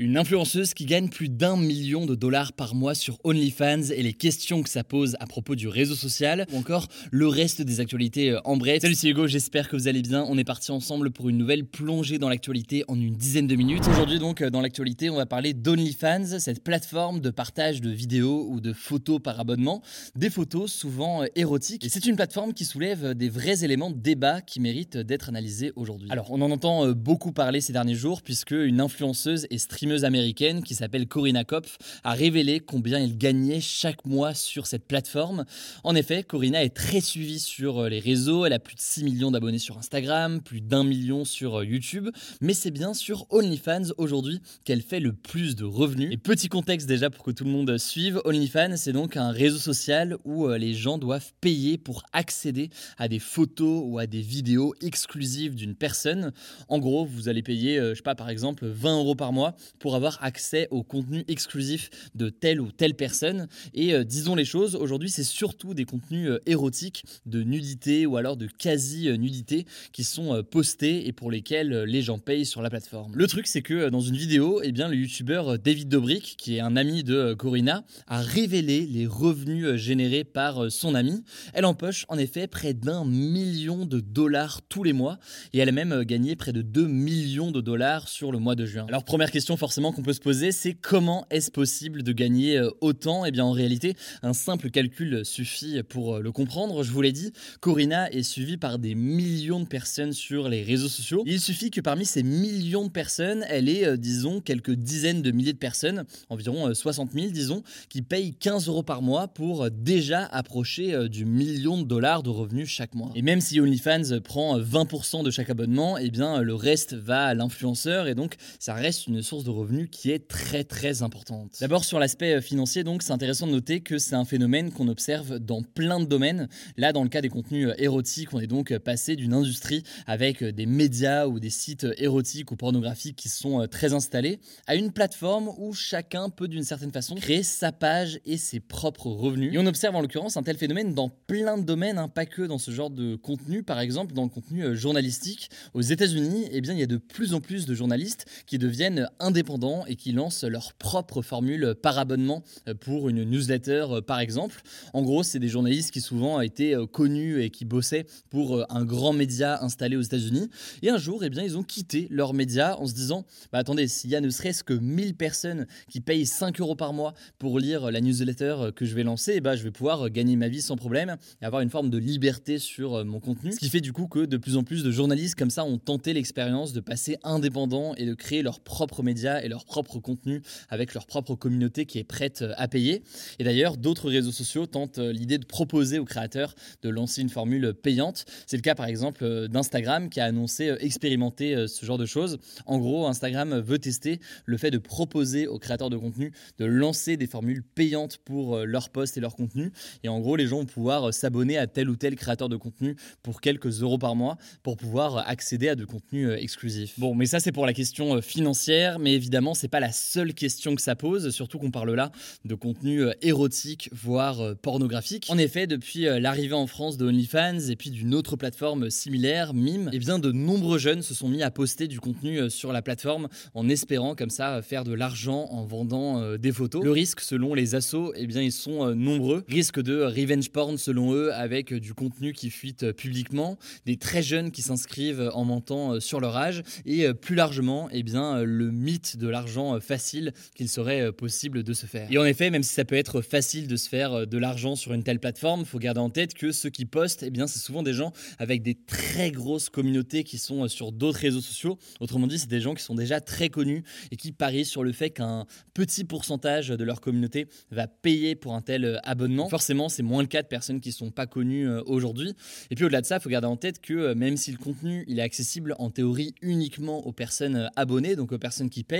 [0.00, 4.14] Une influenceuse qui gagne plus d'un million de dollars par mois sur OnlyFans et les
[4.14, 8.30] questions que ça pose à propos du réseau social ou encore le reste des actualités
[8.30, 8.80] euh, en bref.
[8.80, 10.24] Salut c'est Hugo, j'espère que vous allez bien.
[10.26, 13.86] On est parti ensemble pour une nouvelle plongée dans l'actualité en une dizaine de minutes.
[13.90, 18.46] Aujourd'hui donc euh, dans l'actualité on va parler d'OnlyFans, cette plateforme de partage de vidéos
[18.48, 19.82] ou de photos par abonnement,
[20.16, 21.84] des photos souvent euh, érotiques.
[21.90, 26.08] C'est une plateforme qui soulève des vrais éléments de débat qui méritent d'être analysés aujourd'hui.
[26.10, 29.58] Alors on en entend beaucoup parler ces derniers jours puisque une influenceuse et
[29.98, 35.44] américaine qui s'appelle Corinna Kopf a révélé combien elle gagnait chaque mois sur cette plateforme.
[35.84, 39.04] En effet, Corinna est très suivie sur euh, les réseaux, elle a plus de 6
[39.04, 42.08] millions d'abonnés sur Instagram, plus d'un million sur euh, YouTube,
[42.40, 46.08] mais c'est bien sur OnlyFans aujourd'hui qu'elle fait le plus de revenus.
[46.12, 49.58] Et petit contexte déjà pour que tout le monde suive, OnlyFans c'est donc un réseau
[49.58, 54.20] social où euh, les gens doivent payer pour accéder à des photos ou à des
[54.20, 56.32] vidéos exclusives d'une personne.
[56.68, 59.96] En gros, vous allez payer, je sais pas, par exemple 20 euros par mois pour
[59.96, 63.48] avoir accès au contenu exclusif de telle ou telle personne.
[63.74, 68.16] Et euh, disons les choses, aujourd'hui c'est surtout des contenus euh, érotiques, de nudité ou
[68.16, 72.70] alors de quasi-nudité qui sont euh, postés et pour lesquels les gens payent sur la
[72.70, 73.12] plateforme.
[73.14, 76.60] Le truc c'est que dans une vidéo, eh bien, le youtubeur David Dobrik, qui est
[76.60, 81.24] un ami de Corinna, a révélé les revenus générés par son ami.
[81.54, 85.18] Elle empoche en effet près d'un million de dollars tous les mois
[85.54, 88.66] et elle a même gagné près de 2 millions de dollars sur le mois de
[88.66, 88.84] juin.
[88.88, 92.70] Alors première question forcément qu'on peut se poser, c'est comment est-ce possible de gagner euh,
[92.80, 93.24] autant?
[93.24, 96.82] Eh bien en réalité, un simple calcul suffit pour euh, le comprendre.
[96.82, 100.88] Je vous l'ai dit, Corinna est suivie par des millions de personnes sur les réseaux
[100.88, 101.22] sociaux.
[101.24, 105.30] Il suffit que parmi ces millions de personnes, elle ait, euh, disons, quelques dizaines de
[105.30, 110.24] milliers de personnes, environ 60 000, disons, qui payent 15 euros par mois pour déjà
[110.26, 113.12] approcher du million de dollars de revenus chaque mois.
[113.14, 117.34] Et même si OnlyFans prend 20% de chaque abonnement, eh bien le reste va à
[117.34, 119.59] l'influenceur et donc ça reste une source de revenus
[119.90, 121.56] qui est très très importante.
[121.60, 124.88] D'abord sur l'aspect euh, financier, donc c'est intéressant de noter que c'est un phénomène qu'on
[124.88, 126.48] observe dans plein de domaines.
[126.76, 129.82] Là, dans le cas des contenus euh, érotiques, on est donc euh, passé d'une industrie
[130.06, 134.92] avec des médias ou des sites érotiques ou pornographiques qui sont très installés à une
[134.92, 139.52] plateforme où chacun peut d'une certaine façon créer sa page et ses propres revenus.
[139.52, 142.42] Et on observe en l'occurrence un tel phénomène dans plein de domaines, hein, pas que
[142.42, 143.62] dans ce genre de contenu.
[143.62, 147.34] Par exemple, dans le contenu journalistique, aux États-Unis, eh bien, il y a de plus
[147.34, 149.49] en plus de journalistes qui deviennent indépendants
[149.86, 154.62] et qui lancent leur propre formule par abonnement euh, pour une newsletter euh, par exemple.
[154.92, 158.84] En gros, c'est des journalistes qui souvent été euh, connus et qui bossaient pour un
[158.84, 160.48] grand média installé aux États-Unis.
[160.82, 163.88] Et un jour, eh bien, ils ont quitté leur média en se disant bah, attendez,
[163.88, 167.58] s'il y a ne serait-ce que 1000 personnes qui payent 5 euros par mois pour
[167.58, 170.62] lire la newsletter que je vais lancer, eh ben, je vais pouvoir gagner ma vie
[170.62, 173.52] sans problème et avoir une forme de liberté sur mon contenu.
[173.52, 175.78] Ce qui fait du coup que de plus en plus de journalistes comme ça ont
[175.78, 180.42] tenté l'expérience de passer indépendant et de créer leur propre média et leur propre contenu
[180.68, 183.02] avec leur propre communauté qui est prête euh, à payer.
[183.38, 187.28] Et d'ailleurs, d'autres réseaux sociaux tentent euh, l'idée de proposer aux créateurs de lancer une
[187.28, 188.24] formule payante.
[188.46, 192.38] C'est le cas par exemple euh, d'Instagram qui a annoncé expérimenter ce genre de choses.
[192.66, 197.16] En gros, Instagram veut tester le fait de proposer aux créateurs de contenu de lancer
[197.16, 199.72] des formules payantes pour leurs posts et leurs contenus.
[200.02, 202.96] Et en gros, les gens vont pouvoir s'abonner à tel ou tel créateur de contenu
[203.22, 206.98] pour quelques euros par mois pour pouvoir accéder à de contenu exclusif.
[206.98, 210.74] Bon, mais ça c'est pour la question financière, mais évidemment c'est pas la seule question
[210.74, 212.10] que ça pose, surtout qu'on parle là
[212.46, 215.26] de contenu euh, érotique, voire euh, pornographique.
[215.28, 219.52] En effet, depuis euh, l'arrivée en France de OnlyFans et puis d'une autre plateforme similaire,
[219.52, 222.80] Mime, eh bien de nombreux jeunes se sont mis à poster du contenu sur la
[222.80, 226.82] plateforme en espérant comme ça faire de l'argent en vendant des photos.
[226.82, 229.44] Le risque, selon les assos, eh bien ils sont nombreux.
[229.48, 234.50] Risque de revenge porn selon eux, avec du contenu qui fuite publiquement, des très jeunes
[234.50, 239.28] qui s'inscrivent en mentant sur leur âge, et plus largement, eh bien le mythe de
[239.28, 242.06] l'argent euh, facile qu'il serait euh, possible de se faire.
[242.10, 244.76] Et en effet, même si ça peut être facile de se faire euh, de l'argent
[244.76, 247.58] sur une telle plateforme, faut garder en tête que ceux qui postent, eh bien, c'est
[247.58, 251.78] souvent des gens avec des très grosses communautés qui sont sur d'autres réseaux sociaux.
[252.00, 254.92] Autrement dit, c'est des gens qui sont déjà très connus et qui parient sur le
[254.92, 259.48] fait qu'un petit pourcentage de leur communauté va payer pour un tel abonnement.
[259.48, 262.34] Forcément, c'est moins le cas de personnes qui sont pas connues aujourd'hui.
[262.70, 265.04] Et puis au-delà de ça, il faut garder en tête que même si le contenu
[265.08, 268.99] il est accessible en théorie uniquement aux personnes abonnées, donc aux personnes qui payent,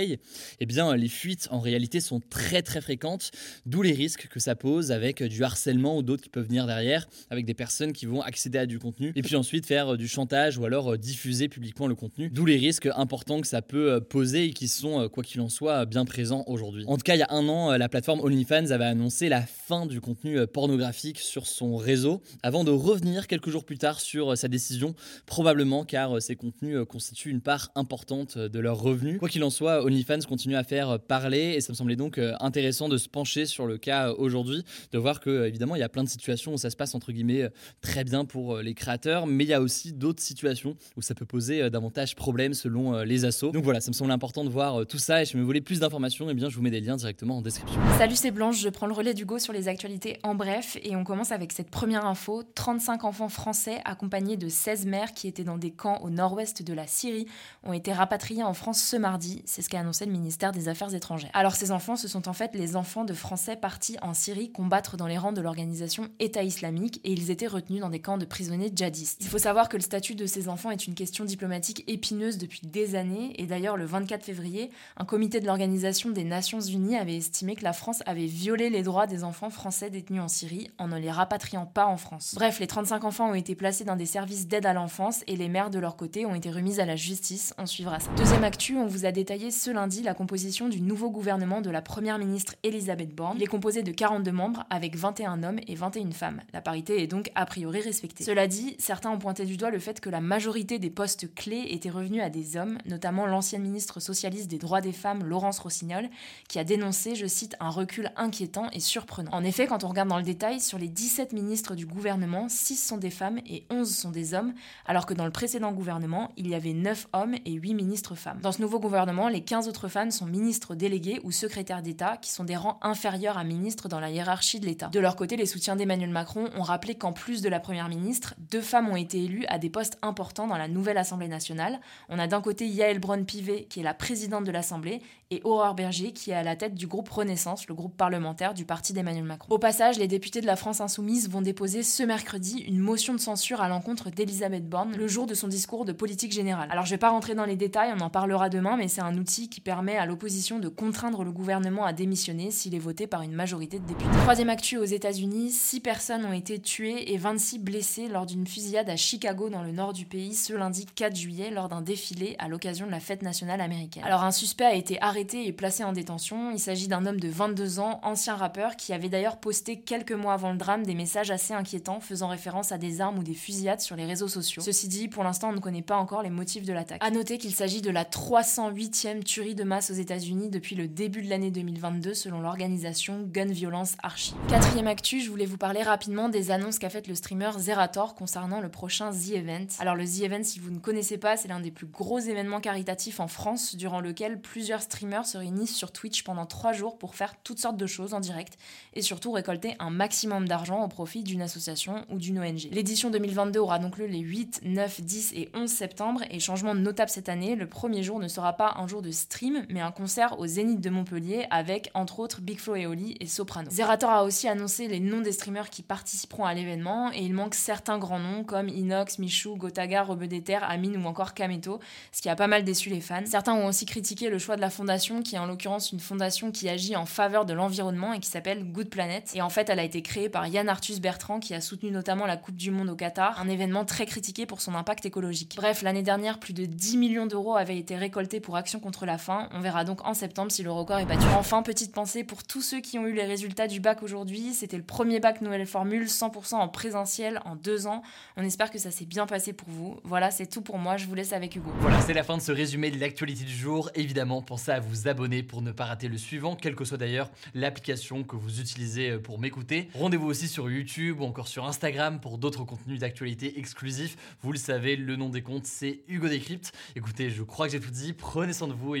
[0.59, 3.31] eh bien les fuites en réalité sont très très fréquentes,
[3.65, 7.07] d'où les risques que ça pose avec du harcèlement ou d'autres qui peuvent venir derrière,
[7.29, 10.57] avec des personnes qui vont accéder à du contenu et puis ensuite faire du chantage
[10.57, 14.53] ou alors diffuser publiquement le contenu, d'où les risques importants que ça peut poser et
[14.53, 16.83] qui sont, quoi qu'il en soit, bien présents aujourd'hui.
[16.87, 19.85] En tout cas, il y a un an, la plateforme OnlyFans avait annoncé la fin
[19.85, 24.47] du contenu pornographique sur son réseau, avant de revenir quelques jours plus tard sur sa
[24.47, 24.95] décision,
[25.25, 29.19] probablement car ces contenus constituent une part importante de leurs revenus.
[29.19, 32.33] Quoi qu'il en soit, OnlyFans continue à faire parler et ça me semblait donc euh,
[32.39, 35.79] intéressant de se pencher sur le cas euh, aujourd'hui, de voir que euh, évidemment il
[35.79, 37.49] y a plein de situations où ça se passe entre guillemets
[37.81, 41.25] très bien pour les créateurs, mais il y a aussi d'autres situations où ça peut
[41.25, 43.51] poser davantage problème selon les assos.
[43.51, 45.79] Donc voilà, ça me semble important de voir tout ça et si vous voulez plus
[45.79, 47.79] d'informations, et eh bien je vous mets des liens directement en description.
[47.97, 50.95] Salut, c'est Blanche, je prends le relais du Go sur les actualités en bref et
[50.95, 55.43] on commence avec cette première info 35 enfants français accompagnés de 16 mères qui étaient
[55.43, 57.27] dans des camps au nord-ouest de la Syrie
[57.63, 60.93] ont été rapatriés en France ce mardi, c'est ce qu'a annoncé le ministère des Affaires
[60.93, 61.29] étrangères.
[61.33, 64.97] Alors ces enfants, ce sont en fait les enfants de Français partis en Syrie combattre
[64.97, 68.25] dans les rangs de l'organisation État islamique et ils étaient retenus dans des camps de
[68.25, 69.17] prisonniers djihadistes.
[69.21, 72.61] Il faut savoir que le statut de ces enfants est une question diplomatique épineuse depuis
[72.63, 77.17] des années et d'ailleurs le 24 février, un comité de l'Organisation des Nations Unies avait
[77.17, 80.87] estimé que la France avait violé les droits des enfants français détenus en Syrie en
[80.87, 82.33] ne les rapatriant pas en France.
[82.35, 85.49] Bref, les 35 enfants ont été placés dans des services d'aide à l'enfance et les
[85.49, 87.53] mères de leur côté ont été remises à la justice.
[87.57, 88.11] On suivra ça.
[88.15, 91.81] Deuxième actu, on vous a détaillé ce lundi la composition du nouveau gouvernement de la
[91.81, 93.37] première ministre Elisabeth Borne.
[93.37, 96.41] Il est composé de 42 membres avec 21 hommes et 21 femmes.
[96.53, 98.23] La parité est donc a priori respectée.
[98.23, 101.67] Cela dit, certains ont pointé du doigt le fait que la majorité des postes clés
[101.69, 106.09] étaient revenus à des hommes, notamment l'ancienne ministre socialiste des droits des femmes Laurence Rossignol,
[106.47, 109.31] qui a dénoncé, je cite, un recul inquiétant et surprenant.
[109.31, 112.75] En effet, quand on regarde dans le détail, sur les 17 ministres du gouvernement, 6
[112.75, 114.53] sont des femmes et 11 sont des hommes,
[114.85, 118.39] alors que dans le précédent gouvernement, il y avait 9 hommes et 8 ministres femmes.
[118.41, 122.31] Dans ce nouveau gouvernement, les 15 autres femmes sont ministres délégués ou secrétaires d'État, qui
[122.31, 124.87] sont des rangs inférieurs à ministres dans la hiérarchie de l'État.
[124.87, 128.35] De leur côté, les soutiens d'Emmanuel Macron ont rappelé qu'en plus de la première ministre,
[128.51, 131.79] deux femmes ont été élues à des postes importants dans la nouvelle Assemblée nationale.
[132.09, 136.11] On a d'un côté Yael Braun-Pivet, qui est la présidente de l'Assemblée, et Aurore Berger,
[136.11, 139.47] qui est à la tête du groupe Renaissance, le groupe parlementaire du parti d'Emmanuel Macron.
[139.53, 143.19] Au passage, les députés de la France Insoumise vont déposer ce mercredi une motion de
[143.19, 146.67] censure à l'encontre d'Elisabeth Borne le jour de son discours de politique générale.
[146.71, 149.17] Alors je vais pas rentrer dans les détails, on en parlera demain, mais c'est un
[149.17, 153.21] outil qui permet à l'opposition de contraindre le gouvernement à démissionner s'il est voté par
[153.21, 154.09] une majorité de députés.
[154.21, 158.89] Troisième actu aux États-Unis, 6 personnes ont été tuées et 26 blessées lors d'une fusillade
[158.89, 162.47] à Chicago dans le nord du pays ce lundi 4 juillet lors d'un défilé à
[162.47, 164.03] l'occasion de la fête nationale américaine.
[164.03, 166.51] Alors un suspect a été arrêté et placé en détention.
[166.51, 170.33] Il s'agit d'un homme de 22 ans, ancien rappeur, qui avait d'ailleurs posté quelques mois
[170.33, 173.81] avant le drame des messages assez inquiétants faisant référence à des armes ou des fusillades
[173.81, 174.61] sur les réseaux sociaux.
[174.61, 177.03] Ceci dit, pour l'instant, on ne connaît pas encore les motifs de l'attaque.
[177.03, 181.21] A noter qu'il s'agit de la 308e tuerie de masse aux États-Unis depuis le début
[181.21, 184.35] de l'année 2022 selon l'organisation Gun Violence Archive.
[184.49, 188.59] Quatrième actu, je voulais vous parler rapidement des annonces qu'a faites le streamer Zerator concernant
[188.59, 189.67] le prochain The Event.
[189.79, 192.59] Alors le The Event, si vous ne connaissez pas, c'est l'un des plus gros événements
[192.59, 197.15] caritatifs en France durant lequel plusieurs streamers se réunissent sur Twitch pendant 3 jours pour
[197.15, 198.57] faire toutes sortes de choses en direct
[198.95, 202.67] et surtout récolter un maximum d'argent au profit d'une association ou d'une ONG.
[202.73, 207.09] L'édition 2022 aura donc lieu les 8, 9, 10 et 11 septembre et changement notable
[207.09, 210.39] cette année, le premier jour ne sera pas un jour de stream mais un concert
[210.39, 213.69] au Zénith de Montpellier avec entre autres Big Flo et Oli et Soprano.
[213.69, 217.55] Zerator a aussi annoncé les noms des streamers qui participeront à l'événement et il manque
[217.55, 221.79] certains grands noms comme Inox, Michou, Gotaga, Robedeter, Amine ou encore Kameto,
[222.11, 223.25] ce qui a pas mal déçu les fans.
[223.25, 226.51] Certains ont aussi critiqué le choix de la fondation qui est en l'occurrence une fondation
[226.51, 229.79] qui agit en faveur de l'environnement et qui s'appelle Good Planet et en fait elle
[229.79, 232.89] a été créée par Yann Arthus Bertrand qui a soutenu notamment la Coupe du Monde
[232.89, 235.53] au Qatar, un événement très critiqué pour son impact écologique.
[235.55, 239.10] Bref, l'année dernière, plus de 10 millions d'euros avaient été récoltés pour Action contre la
[239.17, 239.49] faim.
[239.51, 241.25] On verra donc en septembre si le record est battu.
[241.37, 244.53] Enfin, petite pensée pour tous ceux qui ont eu les résultats du bac aujourd'hui.
[244.53, 248.01] C'était le premier bac nouvelle formule, 100% en présentiel en deux ans.
[248.37, 249.99] On espère que ça s'est bien passé pour vous.
[250.03, 250.97] Voilà, c'est tout pour moi.
[250.97, 251.71] Je vous laisse avec Hugo.
[251.79, 253.89] Voilà, c'est la fin de ce résumé de l'actualité du jour.
[253.95, 257.29] Évidemment, pensez à vous abonner pour ne pas rater le suivant, quelle que soit d'ailleurs
[257.53, 259.89] l'application que vous utilisez pour m'écouter.
[259.95, 264.17] Rendez-vous aussi sur YouTube ou encore sur Instagram pour d'autres contenus d'actualité exclusifs.
[264.41, 266.73] Vous le savez, le nom des comptes, c'est Hugo Décrypte.
[266.95, 268.13] Écoutez, je crois que j'ai tout dit.
[268.13, 269.00] Prenez soin de vous et